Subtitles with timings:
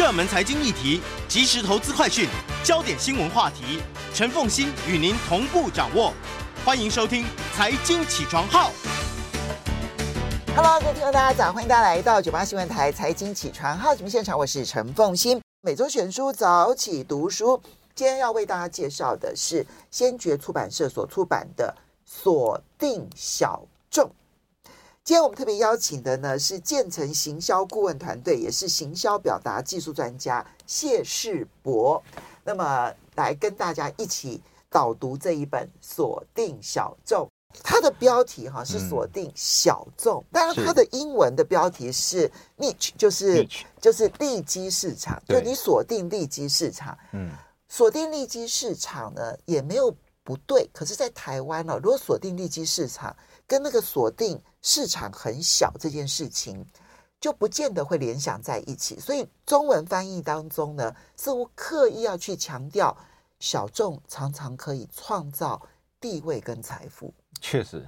[0.00, 0.98] 热门财经议题、
[1.28, 2.26] 即时投资快讯、
[2.64, 3.82] 焦点新闻话题，
[4.14, 6.14] 陈凤欣与您同步掌握。
[6.64, 7.22] 欢迎收听
[7.54, 8.70] 《财经起床号》。
[10.56, 15.38] Hello，各位听众大家早，欢迎大家来到九八新闻台《财经起床号》节目现场，我是陈凤欣。
[15.60, 17.60] 每周选书早起读书，
[17.94, 21.76] 今天要为大家介绍的是先觉出版社所出版的
[22.10, 24.06] 《锁定小众》。
[25.10, 32.00] 今天我们特别邀请的呢是建成行销顾问团队，也是行销表达技术专家谢世博，
[32.44, 37.26] 那么来跟大家一起导读这一本《锁定小众》。
[37.60, 43.44] 它的标题哈是“锁定小众”，当然它的英文的标题是 “niche”，就是
[43.80, 46.96] 就是利基市场，就你锁定利基市场。
[47.10, 47.32] 嗯，
[47.68, 49.92] 锁定利基市场呢也没有
[50.22, 53.16] 不对，可是，在台湾呢，如果锁定利基市场
[53.50, 56.64] 跟那个锁定市场很小这件事情，
[57.20, 59.00] 就不见得会联想在一起。
[59.00, 62.96] 所以中文翻译当中呢，似乎刻意要去强调
[63.40, 65.60] 小众常常可以创造
[66.00, 67.12] 地位跟财富。
[67.40, 67.84] 确实，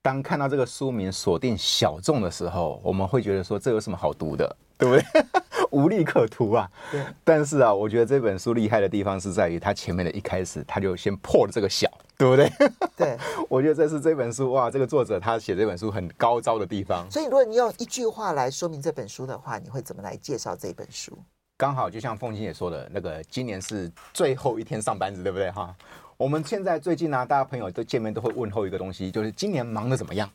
[0.00, 5.26] 当看到这个书名“锁定小众”的时候，我们会觉得说，这有什么好读的，对不对？
[5.70, 6.70] 无利可图啊。
[6.90, 7.04] 对。
[7.22, 11.86] 但是啊，我觉得这本书厉害的地方是在于它前面的一开始，它就先破了这个小。
[12.18, 12.52] 对不对？
[12.96, 13.16] 对，
[13.48, 17.08] 我觉得这是这本书哇，这个作者他写这本书很高招的地方。
[17.08, 21.16] 所以，如果你用一句话来说明这本书的话，你会怎么来介绍这本书？
[21.56, 25.48] 刚好就像凤馨也说的，那个今年是最后一天上班日，对不对？
[25.52, 25.72] 哈，
[26.16, 30.28] 我们现在最近呢、啊，大家朋友都见面都会问候一个东西，就是今年忙的怎么样？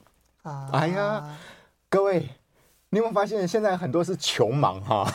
[0.43, 1.37] 啊，哎呀，
[1.89, 2.29] 各位，
[2.89, 5.05] 你有没有发现现在很多是穷忙哈？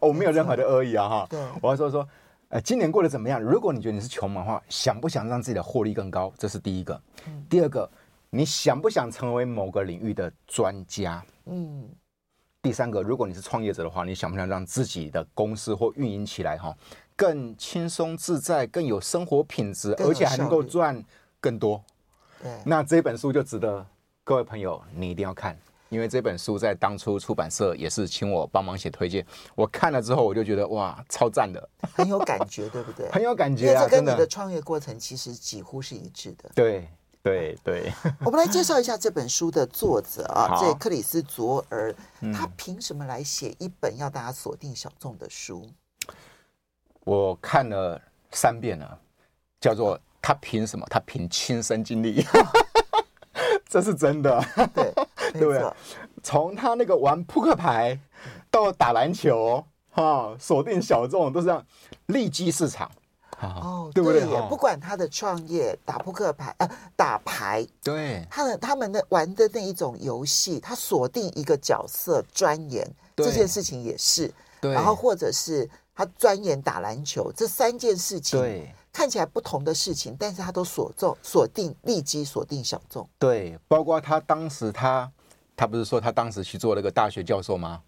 [0.00, 1.26] 我 没有任何的恶意啊哈。
[1.28, 2.08] 对，我要说说。
[2.50, 3.38] 呃，今年过得怎么样？
[3.40, 6.32] 如果你觉得你是穷忙的话，想不想让自己的获利更高？
[6.38, 6.98] 这是第一个。
[7.26, 7.90] 嗯、第二个，
[8.30, 11.22] 你想不想成为某个领域的专家？
[11.46, 11.88] 嗯。
[12.62, 16.76] 第三个，如果你是创业者的话，你想不想让自己的公司或运营起来哈
[17.14, 21.02] 更轻松自在、更有生活品质，而且还能够赚
[21.40, 21.82] 更多？
[22.42, 22.50] 对。
[22.64, 23.86] 那这本书就值得
[24.24, 25.56] 各位朋友你一定要看。
[25.88, 33.10] 因为这本书在当初出版社也是请我帮忙写推荐，我看了之后我就觉得哇，超赞的， 很有感觉，对不对？
[33.10, 36.50] 很有感觉啊，这跟你的创业过程其实几乎是一致的。
[36.54, 36.88] 对
[37.22, 37.92] 对对。
[38.24, 41.94] 我们来介绍一下这本书的作者啊，这克里斯卓尔，
[42.34, 45.68] 他凭什么来写一本要大家锁定小众的书？
[47.04, 48.00] 我看了
[48.30, 49.00] 三遍了，
[49.58, 50.86] 叫做他凭什么？
[50.90, 52.22] 他凭亲身经历，
[53.66, 54.44] 这是真的。
[54.74, 54.92] 对。
[55.32, 55.72] 对不对？
[56.22, 57.98] 从他那个玩扑克牌
[58.50, 61.64] 到打篮球，哈，锁定小众都是这样，
[62.06, 62.90] 利基市场，
[63.40, 64.24] 哦，对不对？
[64.48, 78.74] 不管他的创业打扑克牌，呃，打牌，对，他的他们的玩的那一种游戏，他锁定一个角色钻研这件事情也是，对，然后或者是他钻研打篮球，这三件事情，对。
[78.90, 83.08] 看起来不同的事情，但是他都锁中锁定利基，锁定小众。
[83.16, 85.08] 对，包括他当时他
[85.58, 87.82] 他不是说他当时去做那个大学教授吗？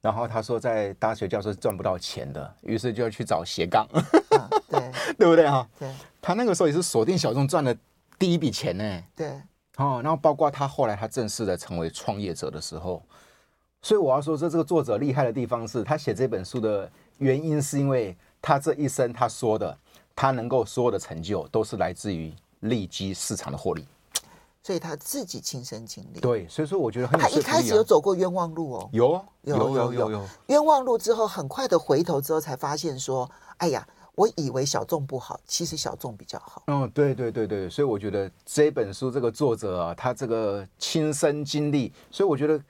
[0.00, 3.84] 然后他说在大学教授赚不到钱的，于是就要去找斜杠，
[4.30, 5.68] 啊、对 对不对哈？
[5.76, 5.92] 对，
[6.22, 7.74] 他那个时候也是锁定小众赚了
[8.16, 9.02] 第一笔钱呢。
[9.16, 9.28] 对，
[9.78, 13.02] 哦，然后包括他后来他正式的成为创业者的时候，
[13.82, 16.88] 所以我要说这这个作者厉害的地方是他写这本书的
[17.18, 19.76] 原因，是因为他这一生他说的。
[20.18, 23.86] 他能够所有的成就都是来自于利基市场的获利，
[24.66, 26.18] 所以他自己亲身经历。
[26.18, 36.64] 对，所以说我觉得很有、啊、他一开始有走过冤枉路哦，有有有有有，有冤枉路之后，很快的回头之后才发现说，哎呀，我以为小众不好，其实小众比较好。
[36.66, 42.60] 嗯，对对对对，所以我觉得这本书这个作者啊，他这个亲身经历，所以我觉得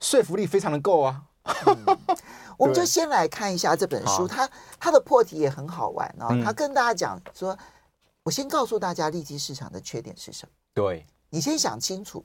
[0.00, 1.22] 说服力非常的够啊。
[1.66, 1.98] 嗯
[2.58, 4.46] 我们就先来看一下这本书，它
[4.78, 6.28] 它的破题也很好玩哦。
[6.44, 7.56] 他跟大家讲说，
[8.22, 10.52] 我先告诉大家利基市场的缺点是什么？
[10.74, 12.22] 对，你先想清楚。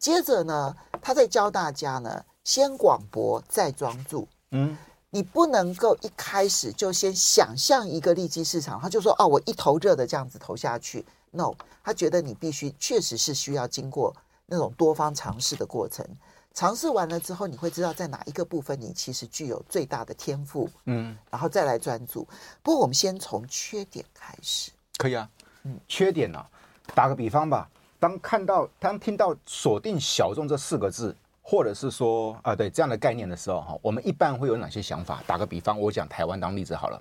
[0.00, 4.26] 接着呢，他再教大家呢，先广博再专注。
[4.50, 4.76] 嗯，
[5.10, 11.06] 你不能够一开始就先想象一个利基市场，他就说哦，我一头热的这样子投下去。
[11.30, 11.52] No，
[11.84, 14.12] 他觉得你必须确实是需要经过
[14.46, 16.04] 那种多方尝试的过程。
[16.52, 22.26] 尝试完了之后，你会知道在哪一个部分你其实具有最大的天赋，嗯，然后再来专注。
[22.60, 25.30] 不过我们先从缺点开始，可以啊，
[25.62, 26.50] 嗯，缺点呢、啊，
[26.92, 27.70] 打个比方吧，
[28.02, 35.22] 当看到当听到“锁定小众”这四个字，或者是说啊，对这样的概念的时候，哈，我们一般会有哪些想法？
[35.24, 37.00] 打个比方，我讲台湾当例子好了，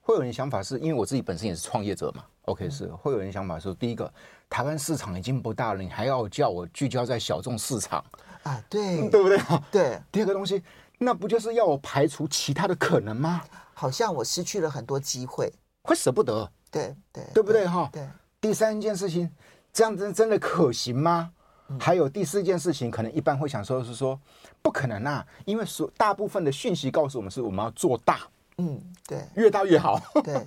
[0.00, 4.10] 会有人想法是因为我自己本身也是创业者嘛，OK，是会有人想法说，第一个，
[4.48, 8.02] 台湾市场已经不大了，你还要叫我聚焦在小众市场。
[8.44, 9.38] 啊，对，对不对？
[9.70, 10.62] 对，第二个东西，
[10.96, 13.42] 那不就是要我排除其他的可能吗？
[13.74, 15.52] 好像我失去了很多机会，
[15.82, 17.90] 会舍不得，对对，对不对哈？
[17.92, 18.08] 对。
[18.40, 19.30] 第三件事情，
[19.72, 21.30] 这样子真的可行吗？
[21.68, 24.18] 嗯、还有第四件事情，可能一般会想说是说
[24.60, 28.20] 不可能啊，因为所大部分的讯息告诉我们是我们要做大，
[28.58, 30.44] 嗯，对，越大越好，对。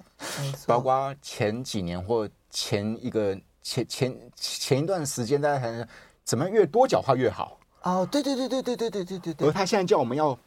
[0.67, 5.87] 包括前几年或前一个前前前一段时间，大家可能
[6.25, 7.57] 怎么样越多角化越好。
[7.83, 9.47] 哦，对对对对对对对对对对。
[9.47, 10.37] 而他现在叫我们要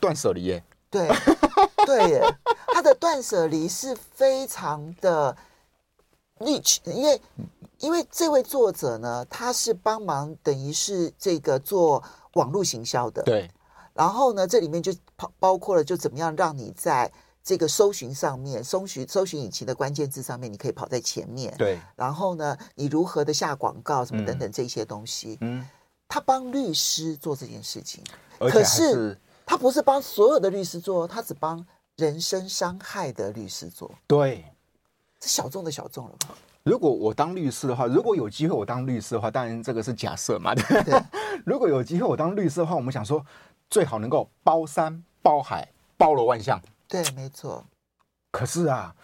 [0.00, 0.62] 断舍离耶。
[0.90, 1.08] 对，
[1.86, 2.22] 对耶，
[2.68, 5.36] 他的断舍离是非常的
[6.40, 7.20] 因为
[7.78, 12.02] 因为这位作者呢，他是帮忙等于是这个做
[12.34, 13.22] 网络行销的。
[13.22, 13.50] 对。
[13.92, 17.10] 然后呢，这里面就包包括了就怎么样让你在
[17.42, 21.54] 这个搜寻上面，搜寻搜寻引擎的关键字上面，你可以跑在前面。
[21.56, 21.78] 对。
[21.94, 25.38] 然后呢，你如何的下广告什么等等这些东西。
[25.40, 25.66] 嗯。
[26.06, 28.04] 他帮律师做这件事情，
[28.40, 31.66] 是可是他不是帮所有的律师做，他只帮
[31.96, 33.90] 人身伤害的律师做。
[34.06, 34.44] 对，
[35.24, 36.34] 这小众的小众了吧？
[36.64, 40.54] 如果我当律师的话，如果有机会我当律师的话，当然这个是假设嘛。
[40.54, 40.82] 对。
[40.82, 41.02] 对
[41.46, 43.24] 如果有机会我当律师的话，我们想说
[43.70, 45.66] 最好能够包山包海
[45.96, 46.60] 包罗万象。
[46.86, 47.64] 对，没错。
[48.30, 48.94] 可是啊，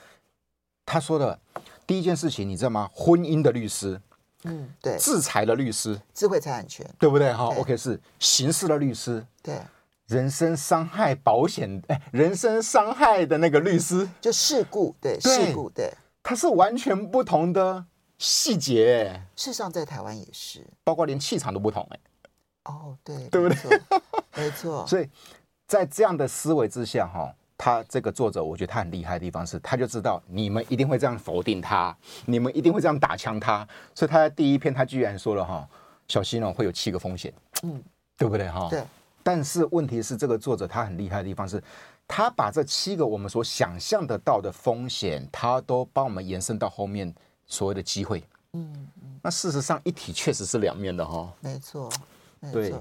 [0.84, 1.38] 他说的
[1.86, 2.90] 第一件事情，你知道吗？
[2.92, 3.98] 婚姻的律师。
[4.44, 7.32] 嗯，对，制裁的律师，智慧财产权，对不对？
[7.32, 9.60] 哈，OK，是刑事的律师，对，
[10.06, 15.92] 人身伤害保险，哎，人身伤害的那个律师，就事故，对，事故，对，
[16.30, 17.84] 它是完全不同的
[18.16, 19.20] 细节。
[19.34, 21.98] 事实上，在台湾也是，包括连气场都不同，哎，
[22.66, 23.80] 哦，对，对不对？
[24.36, 25.08] 没错， 所以
[25.66, 27.34] 在这样的思维之下，哈。
[27.58, 31.94] 他这个作者，我觉得他很厉害的地方是，他就知道你们一定会这样否定他，
[32.24, 35.68] 你们一定会这样打枪他，所以他在第一篇他居然说了哈，
[36.06, 37.30] 小心哦，会有七个风险，
[37.64, 37.82] 嗯，
[38.16, 38.68] 对不对哈？
[38.70, 38.82] 对。
[39.22, 41.62] 但是问题是，这个作者他很厉害的地方是，
[42.06, 47.14] 他把这七个我们所想象得到的风险，他都帮我们延伸到后面
[47.46, 48.22] 所谓的机会，
[48.52, 48.72] 嗯
[49.02, 49.20] 嗯。
[49.22, 51.90] 那事实上一体确实是两面的哈，没错，
[52.40, 52.60] 没错。
[52.60, 52.74] 对，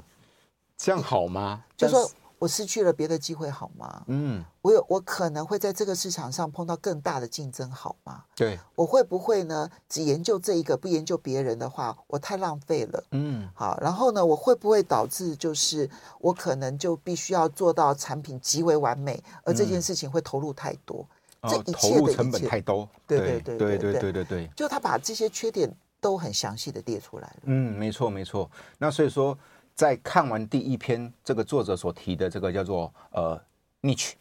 [0.77, 1.63] 这样好吗？
[1.75, 2.09] 就说。
[2.39, 4.01] 我失去了别的机会，好吗？
[4.07, 8.23] 嗯，我有，我可能会在这个市场上碰到更大的竞争，好吗？
[8.33, 9.69] 对，我会不会呢？
[9.89, 13.03] 只研究这一个，不研究别人的话，我太浪费了。
[13.11, 15.89] 嗯，好，然后呢，我会不会导致就是
[16.19, 21.05] 我可能就必须要做到产品极为完美，而这件事情会投入太多，
[21.41, 22.87] 嗯、这一切的一切成本太多。
[23.05, 25.69] 对对对对对对对对，就他把这些缺点
[25.99, 27.41] 都很详细的列出来了。
[27.43, 28.49] 嗯，没错没错。
[28.77, 29.37] 那所以说。
[29.79, 33.41] 在看完第一篇这个作者所提的这个叫做呃
[33.81, 34.11] niche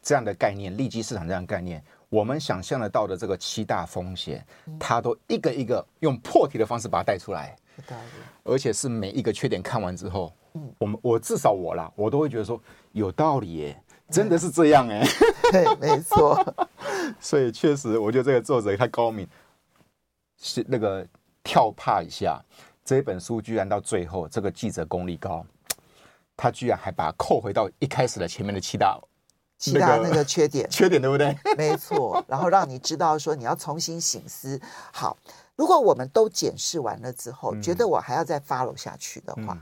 [0.00, 4.46] 这样的概念，利基市场这样的概念，我们想象得到的这个七大风险，
[4.78, 7.56] 他都一个一个用破题的方式把它带出来，
[8.44, 10.32] 而且是每一个缺点看完之后，
[10.78, 12.62] 我们我至少我啦，我都会觉得说
[12.92, 15.04] 有道理耶，真的是这样哎，
[15.50, 16.40] 对，没错，
[17.18, 19.26] 所以确实我觉得这个作者太高明，
[20.38, 21.04] 是那个
[21.42, 22.40] 跳帕一下。
[22.86, 25.44] 这本书居然到最后，这个记者功力高，
[26.36, 28.96] 他居然还把它扣回到一开始的前面的七大
[29.58, 31.36] 七大那个缺点， 缺点对不对？
[31.58, 34.60] 没错，然后让你知道说你要重新醒思。
[34.92, 35.16] 好，
[35.56, 39.58] 如果我们都检视完了之后，觉得我还要再 follow 下去的话，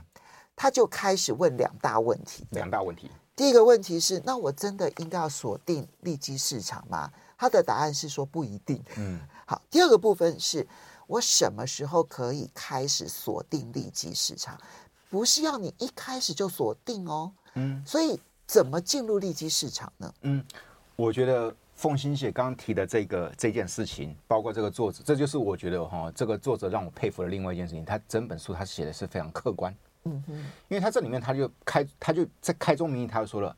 [0.55, 2.45] 他就开始问两大问题。
[2.51, 7.11] 两大问题，第一个问题是：那我真的应该要锁定利基市场吗？
[7.39, 8.79] 他的答案是说不一定。
[8.97, 10.67] 嗯，好，第二个部分是。
[11.07, 14.59] 我什么时候可以开始锁定利基市场？
[15.09, 17.31] 不是要你一开始就锁定哦。
[17.53, 20.13] 嗯，所以怎么进入利基市场呢？
[20.21, 20.43] 嗯，
[20.95, 27.85] 我觉得凤馨姐刚刚提的这个这件事情，包括这个作者，这就是我觉得哈，这个作者让我佩服的另外一件事情。
[27.85, 29.73] 他整本书他写的是非常客观。
[30.03, 30.33] 嗯哼，
[30.67, 33.55] 因为他这里面他就开，他就在开宗明义，他就说了，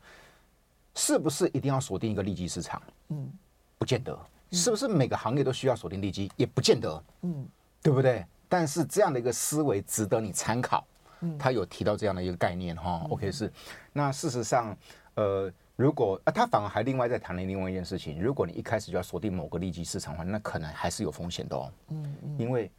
[0.96, 2.82] 是不是一定要锁定一个利基市场？
[3.10, 3.32] 嗯，
[3.77, 4.18] 不见得。
[4.51, 6.32] 是不是每个行业都需要锁定利基？
[6.36, 7.48] 也不见得，嗯，
[7.82, 8.25] 对不对？
[8.50, 10.86] 但是这样的一个思维值得你参考。
[11.22, 13.06] 嗯，他有提到这样的一个概念哈。
[13.10, 13.51] OK，是。
[13.92, 14.77] 那事实上，
[15.16, 18.22] 呃，如果啊，他反而还另外在谈了另外一件事情。
[18.22, 21.72] 如果你一开始就要锁定某个利基市场的话，那可能还是有风险的哦。
[21.89, 22.70] 嗯嗯，因为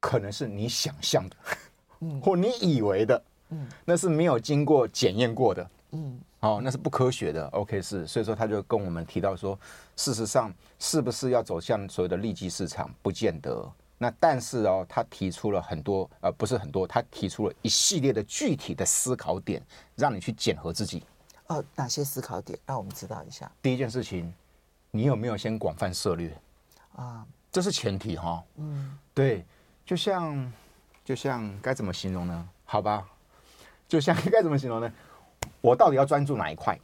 [0.00, 1.36] 可能是你想象的，
[2.00, 5.70] 嗯， 或你以为的，嗯，那是没有经过检验过的。
[5.92, 7.46] 嗯，哦，那是不科学的。
[7.48, 9.58] OK，是，所以说他就跟我们提到说，
[9.96, 13.68] 事实上是不是要走向所谓的利基市场，不见得。
[14.00, 19.60] 那但是哦，他提出了很多，呃，不是很多，他提出了一系列的具体的思考点，
[19.96, 21.02] 让你去检核自己。
[21.48, 22.56] 哦，哪些思考点？
[22.64, 23.50] 让我们知道一下。
[23.60, 24.32] 第一件事情，
[24.92, 26.32] 你有没有先广泛涉猎？
[26.94, 28.44] 啊，这是前提哈。
[28.58, 29.44] 嗯，对，
[29.84, 30.52] 就像
[31.04, 32.48] 就像该怎么形容呢？
[32.64, 33.04] 好吧，
[33.88, 34.92] 就像 该怎么形容呢？
[35.60, 36.78] 我到底要专注哪一块？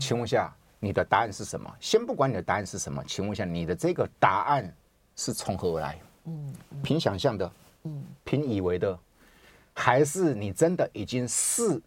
[0.00, 1.72] 请问一下，你的答案是什么？
[1.80, 4.74] 先不管你的答案是什么，请问一下，你的这个答案
[5.14, 5.98] 是从何而来？
[6.24, 6.52] 嗯，
[6.82, 7.52] 凭想象的，
[7.84, 8.98] 嗯，凭以为的，
[9.72, 11.80] 还是你真的已经试？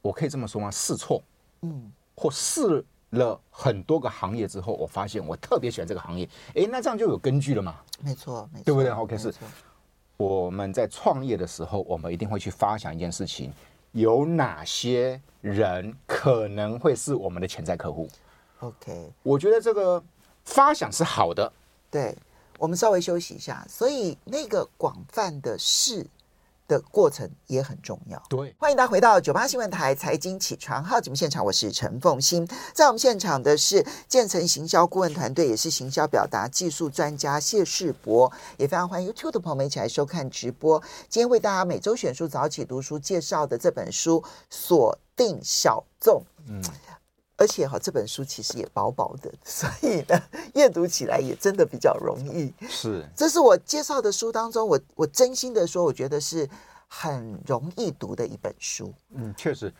[0.00, 0.70] 我可以这么说吗？
[0.70, 1.22] 试错，
[1.62, 6.26] 嗯，或试了很多个行业之后，我发现我特别喜欢这个行业。
[6.54, 7.76] 哎，那这样就有根据了嘛？
[8.00, 9.34] 没错，没错，对不对？OK，是。
[10.16, 13.52] 我们在创业的时候，我们一定会去发想一件事情。
[13.96, 18.06] 有哪些人可能会是我们的潜在客户
[18.60, 20.02] ？OK，我觉得这个
[20.44, 21.50] 发想是好的。
[21.90, 22.14] 对，
[22.58, 23.64] 我们稍微休息一下。
[23.66, 26.06] 所以那个广泛的试。
[26.68, 28.22] 的过程也很重要。
[28.28, 32.46] 对，欢迎大家回到九八新闻台财经起床号节目现场，我是陈凤欣。
[32.74, 40.82] 在我们现场的是建成行销顾问团队，也是行销表达技术专家谢世博，也非常欢迎 YouTube 的朋友们一起来收看直播。
[41.08, 44.20] 今天为大家每周选书早起读书介绍的这本书
[44.50, 46.62] 《锁定小众》，嗯。
[47.38, 50.18] 而且哈，这本书其实也薄薄的， 所以呢，
[50.54, 52.52] 阅读起来也真的比较容易。
[52.66, 56.48] 是，这是我介绍的书当中，我我真心的说，我觉得是
[56.88, 58.90] 很容易读的一本书。
[59.10, 59.70] 嗯，确实，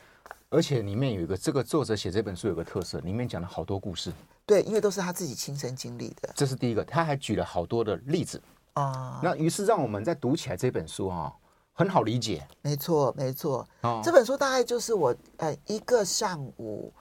[0.51, 4.13] 而且里面有一个这个作者写这本书有个特色，里面讲了好多故事。
[4.45, 6.31] 对，因为都是他自己亲身经历的。
[6.37, 8.41] 这是第一个，他还举了好多的例子
[8.75, 9.19] 啊。
[9.23, 11.33] 那于是让我们在读起来这本书啊，
[11.73, 12.47] 很好理解。
[12.61, 13.67] 没错，没错。
[13.81, 16.93] 哦，这本书大概就是我呃一个上午。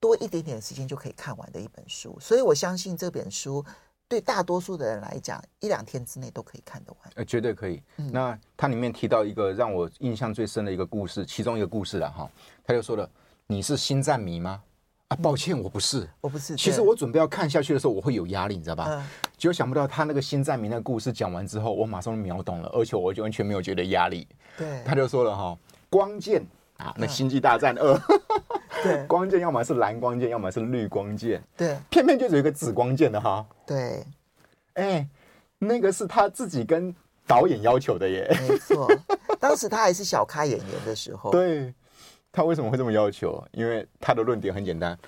[0.00, 3.64] 多一点点时间就可以看完的一本书，所以我相信这本书
[4.06, 7.12] 对大多数的人来讲，一两天之内都可以看得完。
[7.16, 7.82] 呃，绝对可以。
[7.96, 12.30] 嗯、那它里面提到一个让我印象最深的一个故事，其中一个故事了哈，
[12.64, 13.08] 他就说了
[13.46, 14.62] ：“你是星战迷吗？”
[15.08, 16.54] 啊，抱歉，我不是，我不是。
[16.54, 18.88] 其实我准备要看下去的时候，我会有压力，你知道吧？
[18.90, 19.04] 嗯。
[19.38, 24.28] 结果想不到他那个星战迷那个故事讲完之后，我马上秒懂了，而且我就完全没有觉得压力。
[24.56, 24.82] 对。
[24.84, 26.44] 他就说了哈，光剑
[26.76, 28.47] 啊，那《星际大战二》嗯。
[28.82, 31.42] 对，光剑要么是蓝光剑，要么是绿光剑。
[31.56, 33.44] 对，偏偏就有一个紫光剑的哈。
[33.66, 34.04] 对，
[34.74, 35.08] 哎，
[35.58, 36.94] 那个是他自己跟
[37.26, 38.28] 导演要求的耶。
[38.48, 38.88] 没错，
[39.40, 41.30] 当时他还是小咖演员的时候。
[41.30, 41.74] 对，
[42.30, 43.42] 他为什么会这么要求？
[43.52, 44.98] 因为他的论点很简单：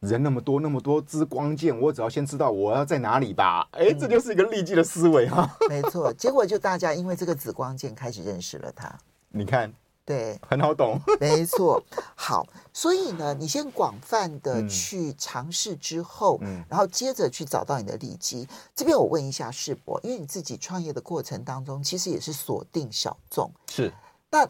[0.00, 3.68] 人那么多，那么多支光剑，我只要先知道我要在哪里吧。
[3.72, 5.48] 哎，这就是一个利己的思维哈。
[5.70, 8.92] 没错，结果就大家因为这个紫光剑开始认识了他。
[9.28, 9.72] 你看。
[10.10, 11.80] 对，很好懂， 没错。
[12.16, 18.44] 好，所以呢，你先广泛的去尝试之后，嗯，然后接着去找到你的利基。
[18.74, 23.92] 这边我问一下世博，因为你自己创业的过程当中，其实也是锁定小众，是。
[24.32, 24.48] 那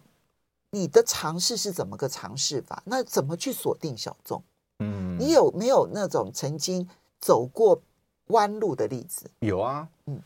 [0.70, 2.82] 你的尝试是怎么个尝试法？
[2.86, 4.42] 那怎么去锁定小众？
[4.78, 6.88] 嗯，你有没有那种曾经
[7.20, 7.82] 走过
[8.28, 9.30] 弯路的例子？
[9.40, 10.22] 有啊，嗯，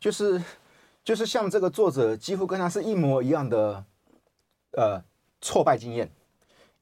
[0.00, 0.42] 就是
[1.04, 3.84] 就是像这个作者，几乎跟他是一模一样的。
[4.72, 5.02] 呃，
[5.40, 6.10] 挫败经验，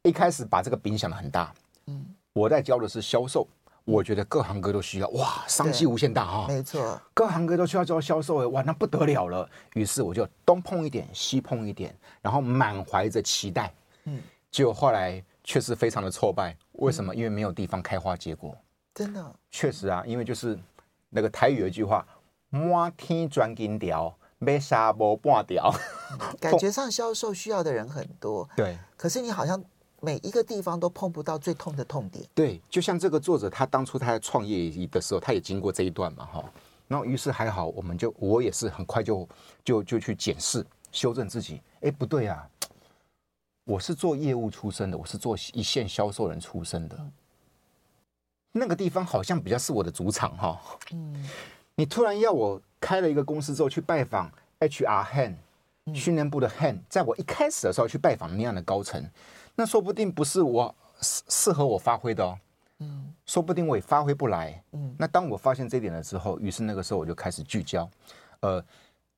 [0.02, 1.52] 一开始把这个饼想的很大。
[1.86, 3.48] 嗯，我在教的是销售，
[3.84, 5.08] 我觉得各行各业都需要。
[5.08, 6.46] 哇，商机无限大哈。
[6.48, 9.48] 没错，各行各业都需要教销售，哇，那不得了了。
[9.74, 11.92] 于是我就东碰一点，西碰一点，
[12.22, 13.72] 然后满怀着期待。
[14.04, 14.20] 嗯，
[14.50, 16.56] 结果后来确实非常的挫败。
[16.74, 17.14] 为什么？
[17.14, 18.56] 因为没有地方开花结果。
[18.94, 19.34] 真的？
[19.50, 20.56] 确实啊，因为就是
[21.08, 22.06] 那个台语有一句话
[22.50, 25.70] ：“满天钻金条。”没啥不半条，
[26.40, 29.62] 感觉上销售需要的人很多， 对，可是你好像
[30.00, 32.26] 每一个地方都碰不到最痛的痛点。
[32.34, 36.44] 对，就像这个作者，他当初他在创业的时候，他也经过这一段嘛，哈。
[36.88, 39.28] 然后于是还好，我们就我也是很快就
[39.62, 41.60] 就就去检视修正自己。
[41.82, 42.48] 哎，不对啊，
[43.64, 46.98] 我是做业务出身的，我是做一线销售人出身的，
[48.52, 50.58] 那个地方好像比较是我的主场，哈。
[50.92, 51.28] 嗯，
[51.74, 52.58] 你突然要我。
[52.80, 55.34] 开了一个公司之后去拜访 HR hand
[55.94, 59.04] 训练部的 hand，在我一开始的时候去拜访那样的高层，
[59.54, 62.38] 那说不定不是我适适合我发挥的哦，
[62.78, 67.88] 嗯，说不定我也发挥不来，嗯，那当我发现这一点了之后，于是那个时候我就开始聚焦，
[68.40, 68.64] 呃，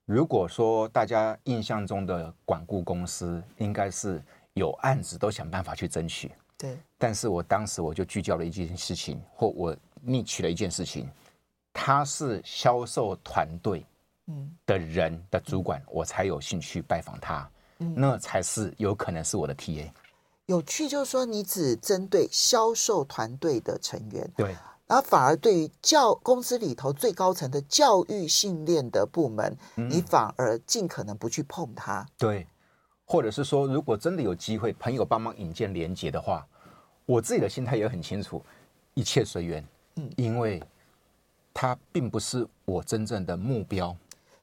[0.07, 4.23] 如果说大家印象中的管顾公司应该是
[4.55, 11.09] 有案子都想办法去争取，对，但是我当时我就聚焦了一件事情，或我逆取了一件事情。
[11.73, 13.85] 他是销售团队
[14.67, 19.91] 的人的主管，我才有兴趣拜访他，那才是有可能是我的 TA。
[20.47, 24.55] 有趣就是说，你只针对销售团队的成员，对，
[24.87, 32.07] 然后反而对于教公司里头最高层的教育训练的部门，你反而尽可能不去碰他。
[32.19, 32.47] 对，
[33.07, 36.47] 或者是说，如果真的有机会，朋友帮忙引荐连接的话，
[37.07, 38.45] 我自己的心态也很清楚，
[38.95, 39.65] 一切随缘。
[39.97, 40.63] 嗯，因为。
[41.55, 43.97] 他并不是我真正的目标，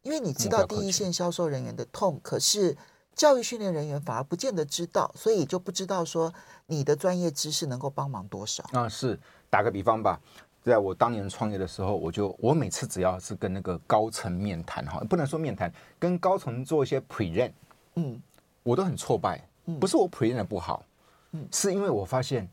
[0.04, 2.76] 因为你知道第一线销售人员的痛，可是
[3.16, 6.34] 教育训练人员反而不见得知道，所以就不知道说
[6.68, 8.64] 你的专业知识能够帮忙多少。
[8.72, 10.20] 啊，是打个比方吧，
[10.64, 17.52] 在我当年创业的时候，我就我每次只要是跟那个高层面谈哈，不能说面谈，跟高层做一些 present，
[17.96, 18.22] 嗯，
[18.64, 19.46] 我都很挫败，
[19.80, 20.86] 不是我 present 的不好，
[21.32, 22.48] 嗯，是因为我发现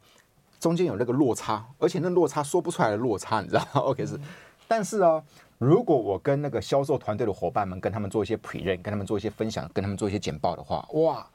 [0.59, 3.81] 中间有那个落差，而且那落差说不出来的落差，你知道吗？
[3.87, 4.19] OK 是，
[4.69, 5.23] 但是哦。
[5.59, 11.27] 如果我跟那个销售团队的伙伴们，跟他们做一些 present，跟他们做一些分享，跟他们做一些简报的话，哇，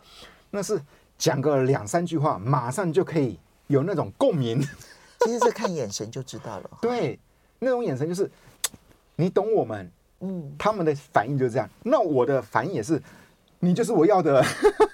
[0.52, 0.80] 那是
[1.18, 4.62] 讲个两三句话，马上就可以有那种共鸣。
[5.26, 6.70] 其实是看眼神就知道了。
[6.80, 7.20] 对，
[7.58, 8.30] 那种眼神就是
[9.16, 11.68] 你懂我们，嗯，他们的反应就是这样。
[11.82, 13.02] 那我的反应也是，
[13.58, 14.46] 你就是我要的。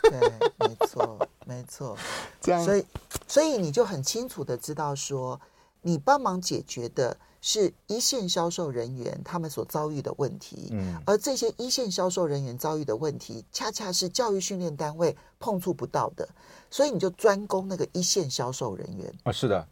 [0.03, 0.31] 对，
[0.69, 1.97] 没错， 没错。
[2.39, 2.85] 这样，所以，
[3.27, 5.37] 所以你就很清楚的知道说，
[5.81, 7.17] 你帮忙解决的。
[7.39, 16.27] 是一线销售人员他们所遭遇的问题，嗯，而这些一线销售人员遭遇的问题，恰恰是教育训练单位碰触不到的，
[16.69, 19.13] 所以你就专攻那个一线销售人员。
[19.23, 19.65] 啊，是的，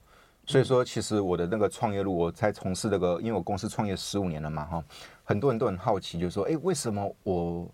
[0.45, 4.83] 所以说其实我的那个创业路，我在从事这个，因为我公司创业十五年了嘛，哈，
[5.23, 7.67] 很多人都很好奇，就是说，哎，为什么我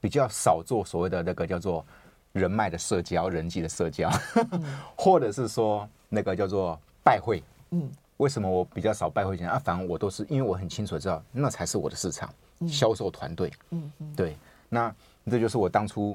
[0.00, 1.84] 比较少做所谓的那个叫做
[2.32, 4.10] 人脉的社交、人际的社交，
[4.52, 4.62] 嗯、
[4.96, 7.90] 或者是说那个叫做拜会，嗯。
[8.20, 9.58] 为什么我比较少拜会钱啊？
[9.58, 12.28] 反而我都是，因为我很清楚知道，那才是我的市场，
[12.68, 13.50] 销售团队。
[13.70, 14.36] 嗯嗯，对，
[14.68, 14.94] 那
[15.30, 16.14] 这就是我当初，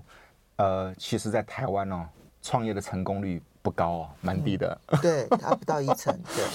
[0.57, 2.07] 呃，其实，在台湾哦，
[2.43, 4.79] 创业的成功率不高哦，蛮低的。
[4.85, 6.15] 嗯、对，他不到一成。
[6.35, 6.45] 对，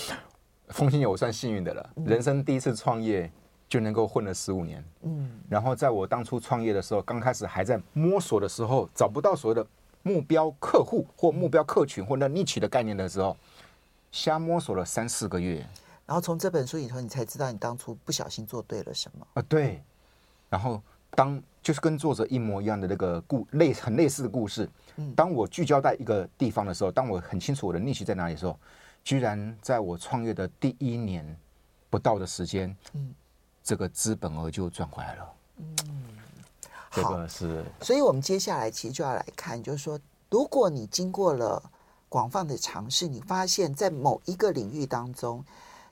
[0.68, 3.28] 风信友，我算幸运的了，人生第一次创业
[3.68, 4.84] 就能够混了十五年。
[5.02, 9.66] 嗯，然后在我当初创业的时候，刚开始还在摸索的时候，找不到所谓的
[10.04, 13.36] 目标客户或目标客群或那 niche 的概念的时候。
[14.12, 15.64] 瞎摸索了三四个月，
[16.04, 19.42] 然后从这本书里头，你才知道你当初不小心做对了什么啊？
[19.42, 19.82] 对，
[20.48, 24.68] 然后当就是跟作者一模一样的那个故类很类似的故事。
[24.96, 28.58] 嗯，当我聚焦在一个地方的时候，当我很清楚我的逆袭在哪里的时候，
[29.04, 31.38] 居然在我创业的第一年
[31.88, 33.14] 不到的时间，嗯，
[33.62, 35.32] 这个资本额就赚回来了。
[35.58, 35.76] 嗯，
[36.90, 39.96] 这个是，所以我们接下来其实就要来看，就是说，
[40.30, 41.62] 如果你经过了。
[42.10, 45.42] 广泛的尝试，你发现，在某一个领域当中，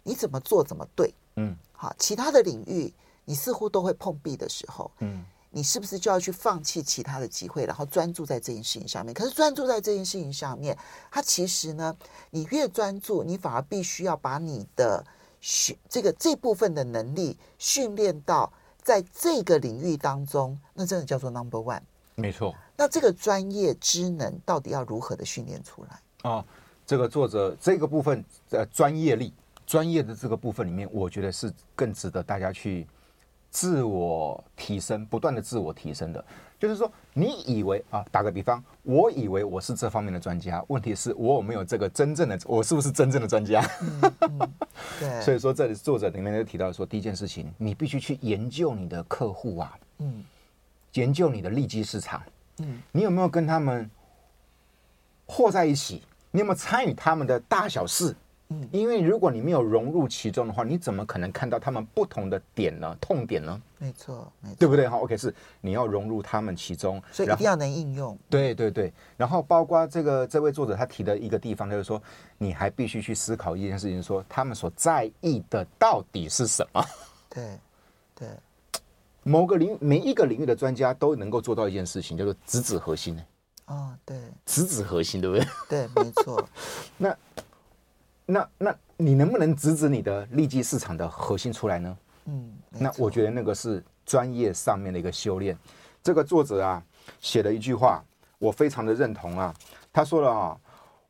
[0.02, 2.92] 你怎么做怎么对，嗯，好，其他的领域
[3.24, 9.14] 你似乎都会碰壁的时候，嗯，你是不是就要去放弃其他的机会，然后专注在这件事情上面？
[9.14, 10.76] 可是专注在这件事情上面，
[11.10, 11.96] 它其实呢，
[12.30, 15.06] 你越专注，你反而必须要把你的
[15.40, 18.52] 训这个这部分的能力训练到
[18.82, 21.82] 在这个领域当中，那真的叫做 number one，
[22.16, 22.52] 没错。
[22.76, 26.00] 那这个专业知能到底要如何的训练出来？
[26.22, 26.44] 哦，
[26.86, 29.32] 这个作者这个部分呃专业力
[29.66, 32.86] 专业的这个部分里面，我觉得是更值得大家去
[33.50, 36.24] 自我提升，不断的自我提升的。
[36.58, 43.64] 就是说，你以为啊，打个比方，我以为我是这方面的专家，问题是我有没有这个真正的，我是不是真正的专家？
[43.80, 44.52] 嗯嗯、
[44.98, 45.20] 对。
[45.22, 50.24] 所以说，这里作者里面就提到说，第一件事情，你必须去研究你的客户啊，嗯，
[50.94, 52.20] 研究你的利基市场，
[52.58, 53.88] 嗯，你有没有跟他们
[55.26, 56.02] 和在一起？
[56.30, 58.14] 你有没有参与他们的大小事？
[58.50, 62.96] 嗯，因为如果你没有融入其中的话，你怎么可能看到他们不同的点呢？
[62.98, 63.60] 痛点呢？
[63.76, 64.88] 没错，没错，对不对？
[64.88, 68.16] 好，OK，是你要融入他们其中，所以一定要能应用。
[68.30, 72.02] 对对对，然后包括这个这位作者他提的一个地方，就是说
[72.38, 76.82] 你还必须去思考一件事情，说他们所在意的到底是什么？
[77.28, 77.44] 对
[78.14, 78.28] 对，
[79.24, 83.14] 某个领每一个领域的专家都能够做到一件事情，叫做直指核心。
[83.68, 85.46] 哦，对，直指核心，对不对？
[85.68, 86.42] 对，没错。
[86.96, 87.16] 那、
[88.24, 91.98] 那、那你能不能直指你的利基市场的核心出来呢？
[92.24, 95.56] 嗯，那我觉得那个是专业上面的一个修炼。
[96.02, 96.82] 这个作者啊
[97.20, 98.02] 写了一句话，
[98.38, 99.54] 我非常的认同啊。
[99.92, 100.58] 他说了啊，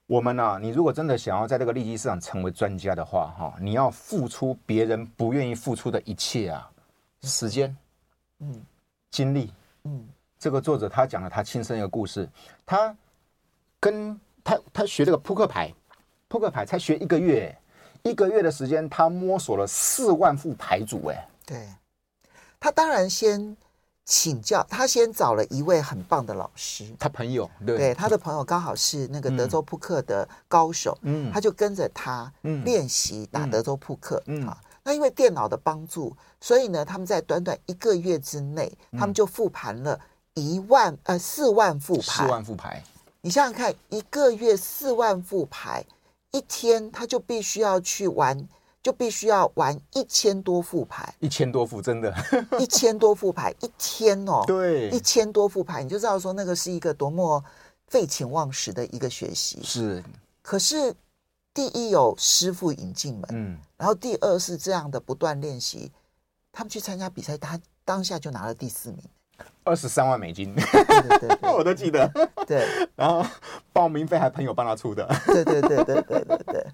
[0.06, 6.68] 我们啊，你如果真的想要在这个利基市场成为专家的话，哈，你要付出别人不愿意付出的一切啊，
[7.22, 7.76] 时间，
[8.40, 8.64] 嗯，
[9.10, 9.52] 精力，
[9.84, 10.08] 嗯。
[10.38, 12.28] 这个作者他讲了他亲身一个故事，
[12.64, 12.96] 他
[13.80, 15.74] 跟他他学这个扑克牌，
[16.28, 17.56] 扑克牌才学一个月，
[18.02, 21.68] 一个月的时间他摸索了四万副牌组，哎，对，
[22.60, 23.56] 他当然先
[24.04, 32.32] 请教，他先找了一位很棒的老师，他朋友对，对，他的朋友刚好是那个德州扑克的高手，嗯，他就跟着他
[32.64, 40.00] 练习打德州扑克，嗯，啊，那因为电脑的帮助，所以呢，他们在短短一个月之内，他们就复盘了。
[40.38, 42.82] 一万呃四万副牌，四万副牌，
[43.20, 45.84] 你想想看，一个月四万副牌，
[46.30, 48.48] 一天他就必须要去玩
[48.82, 52.14] 就必须要玩一千多副牌，一千多副，真的，
[52.58, 57.44] 一千多副牌一天哦，对，一千多副牌，你就知道说那个是一个多么
[57.88, 59.60] 废寝忘食的一个学习。
[59.62, 60.02] 是，
[60.40, 60.94] 可是
[61.52, 65.90] 第一有师傅引进门，嗯，然后第二是这样的不断练习，
[66.52, 69.02] 他们去参加比赛，他当下就拿了第四名，
[69.64, 72.10] 二十三万美金，对对对对， 我都记得，
[72.46, 73.24] 对，然后
[73.72, 76.66] 报名费还朋友帮他出的，对对对对对对对。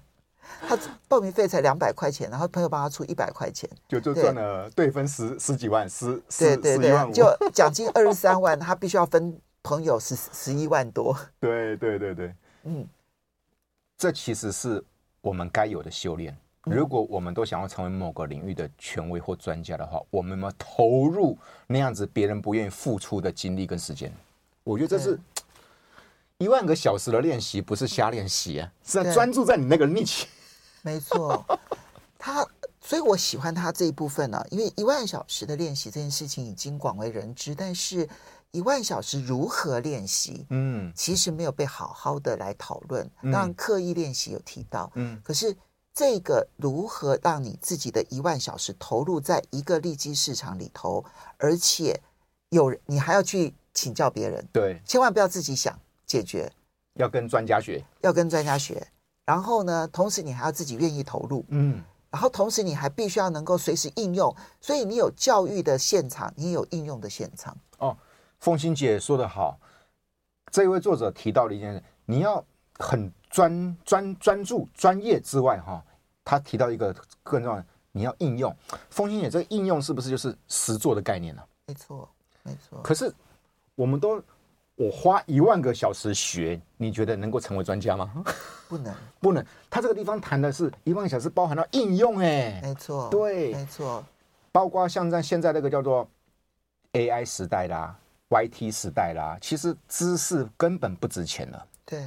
[0.67, 11.15] 他报名费才两百块钱，然后朋友帮他出一百块钱，就就赚了对分十十几万，十对对对，十就奖金二十三万，他必须要分朋友十十一万多。
[11.39, 12.87] 对对对对，嗯，
[13.97, 14.83] 这其实是
[15.21, 16.35] 我们该有的修炼。
[16.65, 24.11] 如果我们都想要成为某个领域的权威或专家的话，我们要投入那样子别人不愿意付出的精力跟时间。
[24.63, 25.19] 我觉得这是
[26.39, 30.25] 一万个小时的练习，不是瞎练习啊，是在专注在你那个 niche。
[30.81, 31.45] 没错，
[32.17, 32.45] 他，
[32.81, 38.07] 所以我喜欢他这一部分呢、啊，因为一万小时的练习这件事情已经广为人知，但是
[38.51, 43.09] 一万小时如何练习，嗯，其实没有被好好的来讨论。
[43.23, 45.55] 当然，刻意练习有提到，嗯，可是
[45.95, 51.05] 这个如何让你自己的一万小时投入在一个利基市场里头，
[51.37, 51.97] 而且
[52.49, 56.51] 有你还要去请教别人，对，千万不要自己想解决，
[56.95, 58.85] 要跟专家学，要跟专家学。
[59.23, 61.81] 然后呢，同时你还要自己愿意投入，嗯，
[62.11, 67.57] 然后同时你还必须要能够随时应用，所以你有教育的现场，你也有应用的现场。
[67.77, 67.97] 哦，
[68.39, 69.57] 凤欣姐说的好，
[70.51, 72.43] 这位作者提到了一件事，你要
[72.79, 75.83] 很专专专注专业之外，哈，
[76.23, 78.55] 他提到一个更重要的，你要应用。
[78.89, 81.43] 风清姐，这个应用是不是就是实做的概念呢？
[81.65, 82.07] 没错，
[82.43, 82.79] 没错。
[82.81, 83.13] 可是
[83.75, 84.23] 我们都。
[84.77, 88.11] 我花一万个小时学，你觉得能够成为专家吗？
[88.67, 89.45] 不能， 不能。
[89.69, 94.03] 他这个地方谈的是一万个小时，包含到应用，哎，没错，对，没错。
[94.51, 96.05] 包括像在现在那个叫做
[96.91, 102.03] AI 时代啦、YT 时代啦，其实知识根本不值钱了，对，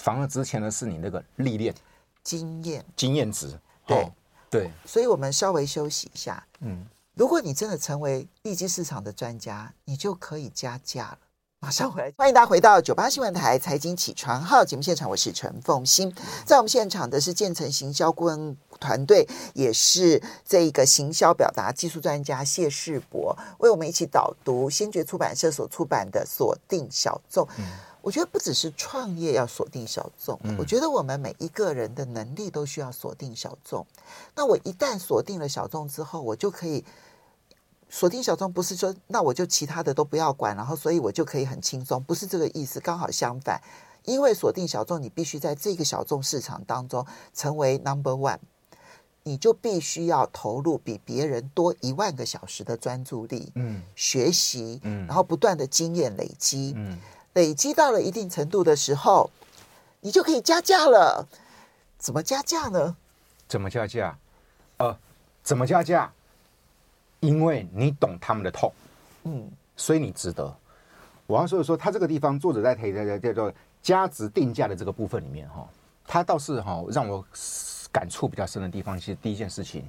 [0.00, 1.74] 反而值钱的是你那个历练、
[2.22, 3.48] 经验、经验值。
[3.86, 4.12] 对、哦，
[4.48, 4.70] 对。
[4.86, 6.42] 所以我们稍微休息一下。
[6.60, 11.18] 嗯，如果你真的成为利基市场的专家，你就可以加价了。
[11.62, 16.10] 马上回来，欢迎大家回到九八新闻台财经起床号节目现场，我是陈凤欣，
[16.46, 27.44] 在我们现场的是建成行销顾问团队，也是这一个行销表达技术专家谢世博，为我们一起导读先觉出版社所出版的《锁定小众》。
[27.58, 27.64] 嗯，
[28.02, 33.86] 我觉得不只是创业要锁定小众，我觉得我们每一个人的能力都需要锁定小众。
[34.34, 36.84] 那我一旦锁定了小众之后，我就可以。
[37.92, 42.78] 锁定小众不是说那我就其他的都不要管，然后所以我就可以很轻松，不是这个意思。
[42.78, 43.60] 刚好相反，
[44.04, 48.38] 因为锁定小众，你必须在这个小众市场当中成为 number one，
[49.24, 56.96] 你就必须要投入比别人多一万个小时的专注力，嗯，学习，嗯，然后不断的经验累积，嗯，
[57.34, 59.30] 累积到了一定程度的时候，
[60.00, 61.28] 你就可以加价了。
[61.98, 62.96] 怎么加价呢？
[63.46, 64.18] 怎么加价？
[64.78, 64.96] 呃，
[65.42, 66.12] 怎么加价？
[67.20, 68.72] 因为你懂他们的痛，
[69.24, 70.56] 嗯，所以你值得。
[71.26, 75.68] 我要说的说，他这个地方作者在提在叫做价值定价的这个部分里面哈，
[76.06, 77.22] 他倒是哈让我
[77.92, 78.98] 感触比较深的地方。
[78.98, 79.86] 其实第一件事情，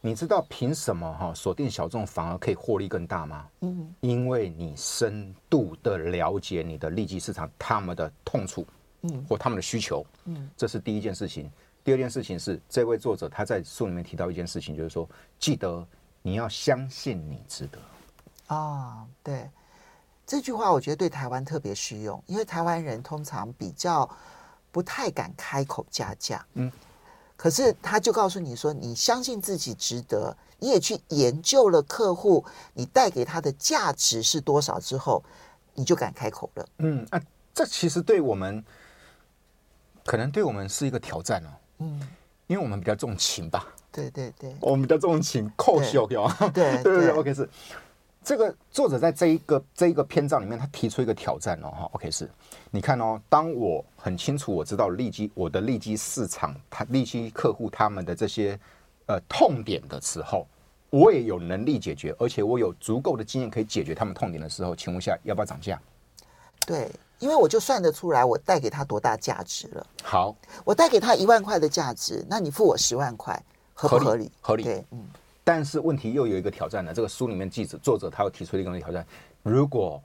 [0.00, 3.46] 你知道凭什么哈锁定小众反而可以获利更大吗？
[3.60, 8.66] 嗯，因为你深度的了解你的利基市场他们的痛处，
[9.02, 11.50] 嗯，或他们的需求，嗯，这是第一件事情。
[11.84, 15.08] 第二件事情是，这位作者他在书里面提到一件事情，就是说
[15.38, 15.86] 记得。
[16.20, 17.78] 你要相信你值得
[18.48, 19.06] 啊、哦！
[19.22, 19.48] 对
[20.26, 24.06] 这句话，我觉得对台湾特别适用，因为台湾人通常比较
[24.72, 26.44] 不太敢开口加价。
[26.54, 26.70] 嗯，
[27.38, 35.22] 可是他就告诉你说，你相信自己值得，你也去研究了客户，你带给他的价值是多少之后，
[35.74, 36.66] 你就敢开口了。
[36.78, 37.22] 嗯啊，
[37.54, 38.64] 这其实对我们
[40.04, 41.50] 可能对我们是一个挑战哦。
[41.78, 42.00] 嗯，
[42.48, 43.68] 因为我们比较重情吧。
[43.92, 47.48] 对对对，我们比较重情扣修掉，对对 对，OK 是
[48.24, 52.28] 这个作者在这一个这一个篇章里面，他提出一个挑战哦，哈，OK 是，
[52.70, 58.58] 你看哦，当我很清楚我知道利基我的利基市场，他利基客户他们的这些
[59.06, 60.46] 呃痛点的时候，
[60.90, 65.80] 我也有能力解决，而且我有足够的经验可以解决他们痛点的时候，请问下要不要涨价？
[66.66, 69.86] 对，因为我就算得出来我带给他多大价值了。
[70.02, 73.42] 好，我带给他一万块的价值，那你付我十万块。
[73.72, 74.30] 合不合理？
[74.40, 74.64] 合理。
[74.64, 75.06] 对，嗯。
[75.48, 76.92] 但是问题又有一个挑战呢。
[76.92, 79.06] 这个书里面记者作者他又提出了一个挑战：
[79.42, 79.98] 如果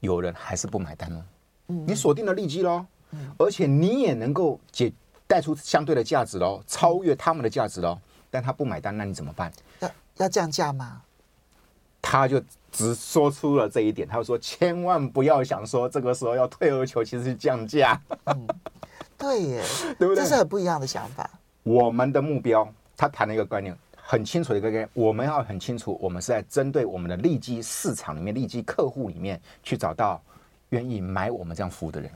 [0.00, 1.24] 有人还是不买单呢？
[1.68, 4.92] 嗯，你锁定了利基喽，嗯，而且你也能够解
[5.28, 7.96] 带出相对的价值喽，超越他们的价值喽。
[8.28, 9.52] 但他不买单，那你怎么办？
[9.78, 11.00] 要要降价吗？
[12.00, 12.42] 他就
[12.72, 17.96] 只说出了这一点，他就说千万不要想说这个时候要退而求其次去降价。
[18.24, 18.48] 嗯，
[19.16, 19.62] 对耶，
[19.96, 20.16] 对不对？
[20.16, 21.30] 这是很不一样的想法。
[21.62, 23.78] 我们的目标，他谈了一个观念，
[24.12, 30.22] 很清楚的一个概念，我们要很清楚，我们是在针对我们的利基市场里面、利基客户里面去找到
[30.68, 32.10] 愿意买我们这样服务的人。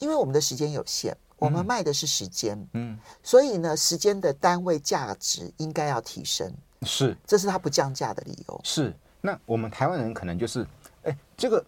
[0.00, 6.52] 因为我们的时间有限，我们卖的是时间，嗯，所以呢，时间的单位价值应该要提升。
[6.82, 8.60] 是，这是他不降价的理由。
[8.64, 10.66] 是，那我们台湾人可能就是，
[11.04, 11.64] 哎，这个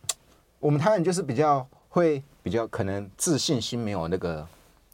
[0.59, 4.45] 我们台湾人就是比较会比较可能自信心没有那个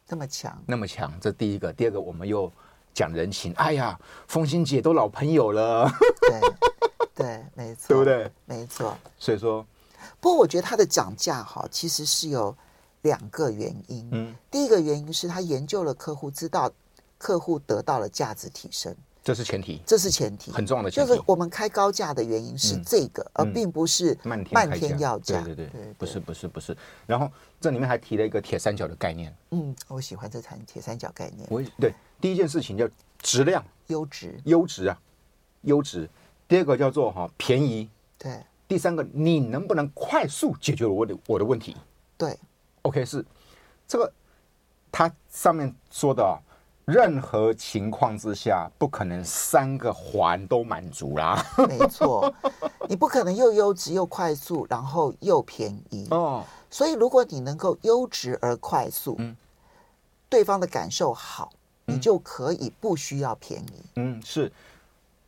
[0.08, 1.10] 那么强，那么强。
[1.22, 2.52] 这第一个，第二个，我们又
[2.94, 3.52] 讲人情。
[3.54, 6.40] 哎呀，风心姐都老朋友了，对
[7.14, 8.32] 对，没错，对不对？
[8.44, 8.96] 没错。
[9.18, 9.66] 所以说，
[10.20, 12.54] 不过我觉得他的涨价哈，其实是有
[13.02, 14.08] 两个原因。
[14.12, 16.70] 嗯，第一个原因是他研究了客户，知道
[17.18, 18.94] 客户得到了价值提升。
[19.24, 21.08] 这是前提，这是前提，很重要的前提。
[21.08, 25.40] 就是我们开高价的原因是这个，而并不是漫天漫天要价。
[25.42, 26.76] 对对对，不是不是不是。
[27.06, 29.32] 然后这里面还提了一个铁三角的概念。
[29.50, 31.46] 嗯，我喜欢这谈铁三角概念。
[31.48, 34.98] 我对第一件事情叫质量，优质，优质啊，
[35.62, 36.08] 优质。
[36.46, 38.40] 第二个叫做哈便宜，对。
[38.68, 41.76] 第三个，你能不能快速解决我的我的问题？
[42.16, 42.38] 对。
[42.82, 43.24] OK，是
[43.86, 44.12] 这个，
[44.92, 46.40] 它上面说的。
[46.84, 51.40] 任何情况之下，不可能三个环都满足啦。
[51.68, 52.34] 没错，
[52.88, 56.44] 你不可能又优质又快速，然后又便宜哦。
[56.68, 59.36] 所以，如果你能够优质而快速，嗯，
[60.28, 61.52] 对方的感受好，
[61.84, 63.82] 你就可以不需要便宜。
[63.96, 64.50] 嗯，是，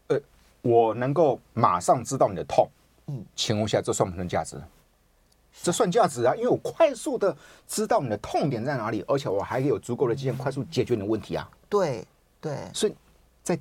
[0.08, 0.20] 呃，
[0.62, 2.68] 我能够马上知道你的痛，
[3.06, 4.60] 嗯，情况下，这算不算价值？
[5.62, 7.36] 这算价值啊，因为我快速的
[7.66, 11.48] 知道你的痛点在哪里，而且我还有足够的经验快速解决你的问题啊。
[11.68, 12.06] 对
[12.40, 12.94] 对，所以
[13.42, 13.58] 在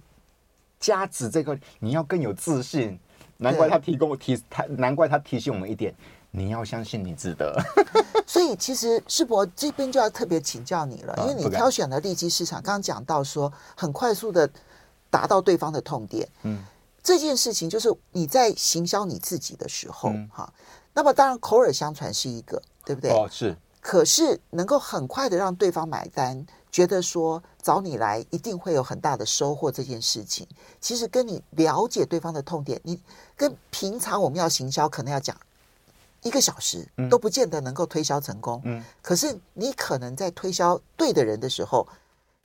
[0.80, 3.00] 价值这个你要更有自信。
[3.38, 5.94] 难怪他提供提他，难怪他提醒我们一点，
[6.36, 7.56] 你要相信你值得。
[8.26, 14.50] 所以其实世博这边就要特别请教你了，因为你挑选了利基市场，刚刚讲到说很快速的
[15.12, 16.64] 达到对方的痛点，嗯，
[17.04, 20.52] 这件事情就是你在行销你自己的时候，哈。
[20.96, 23.12] 那么当然，口耳相传是一个，对不对？
[23.12, 23.56] 哦，是。
[23.80, 30.48] 可是能够很快的让对方买单，觉得说找你来一定会有很大的收获，这件事情，
[30.80, 33.00] 其实跟你了解对方的痛点，你
[33.36, 35.36] 跟平常我们要行销可能要讲
[36.24, 38.62] 一个小时，都不见得能够推销成功。
[38.66, 38.84] 嗯。
[39.02, 41.88] 可是你可能在推销对的人的时候，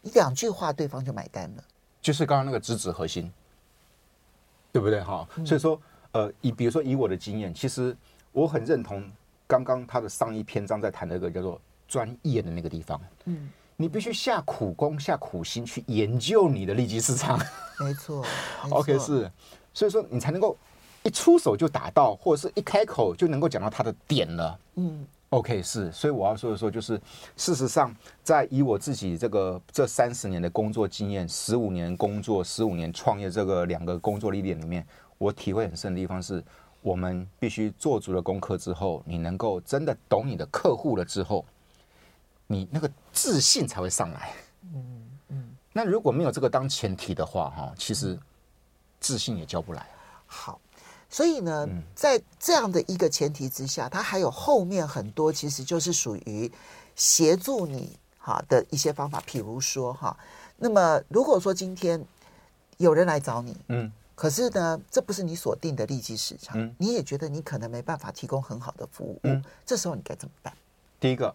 [0.03, 1.65] 你两句话对方就买单了。
[2.01, 3.33] 就是刚刚那个直指核心，
[4.73, 5.03] 对不对？
[5.03, 5.29] 哈。
[5.45, 5.81] 所以说，
[6.13, 7.97] 呃，以比如说以我的经验，其实。
[8.31, 9.03] 我很认同
[9.49, 13.01] 刚刚他的上一篇章在谈那个叫做专业的那个地方。
[13.25, 17.41] 嗯，你必须下苦功、下苦心去研究你的利基市场。
[17.81, 18.25] 没错。
[18.71, 19.29] OK，是，
[19.73, 20.57] 所以说你才能够
[21.09, 24.59] 一出手就打到，或者是一开口就能够讲到他的点了。
[24.75, 25.91] 嗯，OK，是。
[25.91, 27.01] 所以我要说的说，就是
[27.35, 36.45] 事实上，在以我自己这个这三十年的工作经验，十五年工作、十五年创业这个两个工作历练里面，我体会很深的地方是。
[36.81, 41.45] 我们必须做足了功课之后，你能够真的懂你的客户了之后，
[42.47, 44.33] 你那个自信才会上来。
[44.73, 45.51] 嗯嗯。
[45.73, 48.17] 那如果没有这个当前提的话，哈，其实
[49.01, 49.85] 自信也教不来。
[50.25, 50.61] 好，
[51.09, 56.51] 所以呢，在这样的一个前提之下，它还有后面很多，其实就是属于
[56.95, 59.23] 协助你哈的一些方法。
[59.27, 60.17] 比如说哈，
[60.57, 62.05] 那么如果说今天
[62.77, 63.93] 有人来找你，嗯。
[64.15, 70.53] 可是呢，这不是你锁定的利基市场，嗯，你也觉得你可能没办法提供很好的服务，嗯，这时候你该怎么办？
[70.99, 71.33] 第一个，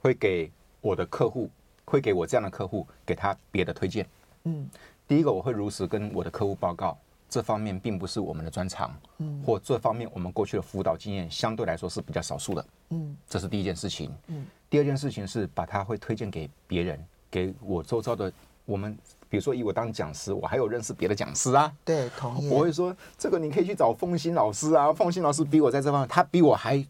[0.00, 0.50] 会给
[0.80, 1.48] 我的客户，
[1.84, 4.04] 会给我这样的客户，给他别的推荐，
[4.42, 4.68] 嗯，
[5.06, 6.98] 第一个我会如实跟我的客户报告，
[7.32, 18.30] 这方面并不是我们的专长，嗯，或这方面我们过去的辅导经验相对来说是比较少数的，嗯，这是第一件事情，嗯，第二件事情是把它会推荐给别人，给我周遭的
[18.66, 18.94] 我们。
[19.30, 21.72] 比如说，以我当讲师，我还有认识别的讲师啊。
[21.86, 22.50] 对，同意。
[22.50, 24.92] 我会说，这个你可以去找凤新老师啊。
[24.92, 26.86] 凤新老师比我在这方面，他比我还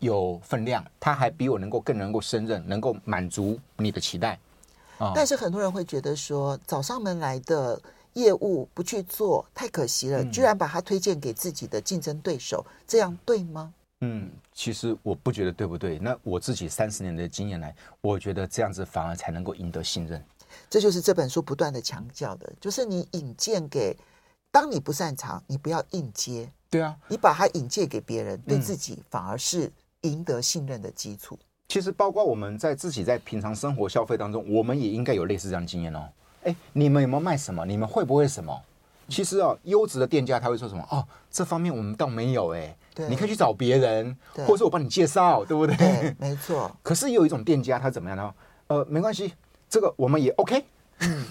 [0.00, 4.36] 有分量，他还比我能够更能够胜任，能够满足你的期待。
[4.98, 5.12] 啊。
[5.14, 7.80] 但是很多人会觉得说，找上门来的
[8.14, 13.72] 业务不去做，太可惜了，居然把它推荐给自己的竞争对手，这样对吗？
[14.00, 15.98] 嗯，其实我不觉得对不对。
[15.98, 20.22] 那我自己三十年的经验来，我觉得这样子反而才能够赢得信任。
[20.70, 23.96] 这就是这本书不断的强调的，就是你引荐给，
[24.50, 26.48] 当你不擅长，你不要硬接。
[26.70, 29.70] 对啊，你把它引荐给别人，对自己反而是
[30.02, 31.38] 赢得信任的基础。
[31.66, 36.08] 其实，包括我们在自己在平常生活消费当中，我们也应该有类似这样的经验哦。
[36.48, 37.66] 哎，你们有没有卖什么？
[37.66, 38.58] 你们会不会什么？
[39.08, 40.82] 其实哦，优质的店家他会说什么？
[40.90, 42.74] 哦，这方面我们倒没有哎。
[42.94, 45.76] 对，你可以去找别人，或者是我帮你介绍，对不对？
[45.76, 46.74] 对，没错。
[46.82, 48.34] 可是有一种店家他怎么样呢？
[48.68, 49.34] 呃，没关系，
[49.68, 50.64] 这个我们也 OK。
[51.00, 51.24] 嗯，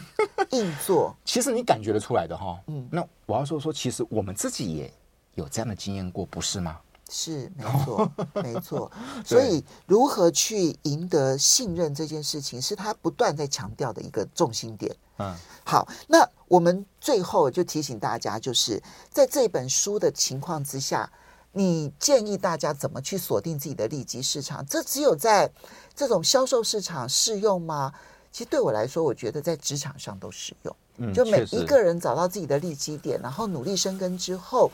[0.51, 1.15] 硬做。
[1.25, 2.59] 其实你感觉得出来的哈。
[2.67, 2.87] 嗯。
[2.91, 4.91] 那我要说说，其实我们自己也
[5.35, 6.77] 有这样的经验过，不是吗？
[7.09, 8.91] 是，没错，没错。
[9.25, 14.95] 所以，如何去赢得信任这件事情，是他不断在强调的一个重心点。
[15.17, 15.35] 嗯。
[15.63, 21.11] 好，那我们最后就提醒大家，就是在这本书的情况之下。
[21.53, 24.63] 你建议大家怎么去锁定自己的利基市场？
[24.67, 25.49] 这只有在
[25.95, 27.91] 这种销售市场适用吗？
[28.31, 30.75] 其实对我来说，我觉得在职场上都适用。
[30.97, 34.69] 嗯，就每一个人找到自己的利基点，然后努力深耕之后，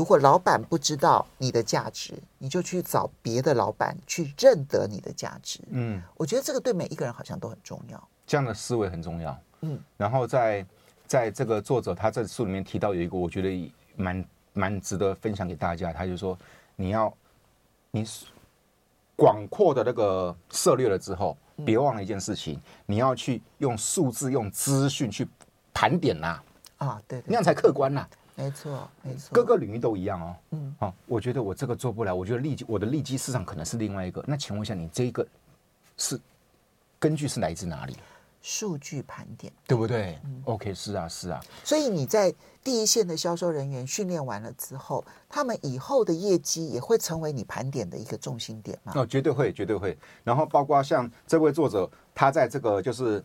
[0.00, 5.60] 如果老板不知道你的价值，你就去找别的老板去认得你的价值。
[5.68, 8.08] 嗯，我觉得这个对每一个人好像都很重要。
[8.26, 9.38] 这样的思维很重要。
[9.60, 10.64] 嗯，然后在
[11.06, 14.24] 在这个作者他在书里面提到有一个，我觉得蛮。
[14.52, 15.92] 蛮值得分享给大家。
[15.92, 16.36] 他就说，
[16.74, 17.14] 你要
[17.92, 18.04] 你
[19.14, 25.28] 广阔的那个涉略了之后，别忘了一件事情，你要去用数字、用资讯去
[25.72, 26.42] 盘点呐。
[26.78, 28.04] 啊，对，那样才客观呐。
[28.40, 30.36] 没错，没错，各个领域都一样哦。
[30.50, 34.24] 嗯，好，我觉得我这个做不了，我觉得利基我的利基市场可能是另外一个。
[34.26, 35.26] 那请问一下，你这个
[35.96, 36.18] 是
[36.98, 37.96] 根据是来自哪里？
[38.42, 40.18] 数据盘点，对不对？
[40.24, 41.38] 嗯，OK，是啊，是啊。
[41.62, 48.94] 所以你在第一线的销售人员训练完了之后，他们以后的业绩也会成为你盘点的一个重心点吗？
[48.96, 49.94] 哦，绝对会，绝对会。
[50.24, 53.22] 然后包括像这位作者，他在这个就是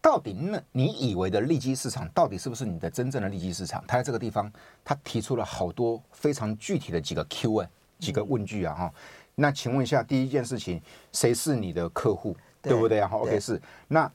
[0.00, 3.82] 到底那你以为的利基市场，到底是不是你的真正的利基市场？
[3.86, 4.50] 他在这个地方，
[4.84, 8.94] 他提出了好多非常具体的几个 Q 问几个问句啊哈。
[9.34, 10.80] 那请问一下，第一件事情，
[11.12, 12.36] 谁是你的客户？
[12.60, 13.08] 对，对不对啊？
[13.08, 14.10] 好，OK，是那。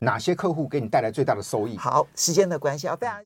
[0.00, 1.78] 哪些客户给你带来最大的收益？
[1.78, 3.22] 好，时间的关系啊，非常。